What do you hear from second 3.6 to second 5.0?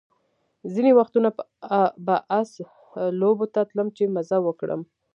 تلم چې مزه وکړم.